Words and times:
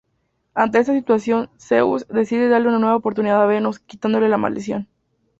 Ante 0.55 0.79
esta 0.79 0.93
situación, 0.93 1.51
Zeus 1.59 2.07
decide 2.07 2.49
darle 2.49 2.69
una 2.69 2.79
nueva 2.79 2.95
oportunidad 2.95 3.39
a 3.39 3.45
Venus, 3.45 3.77
quitándole 3.77 4.29
la 4.29 4.37
maldición. 4.37 4.87